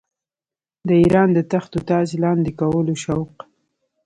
د 0.87 0.89
اېران 1.01 1.29
د 1.33 1.39
تخت 1.51 1.71
و 1.77 1.81
تاج 1.89 2.07
لاندي 2.23 2.53
کولو 2.61 2.93
شوق. 3.03 3.31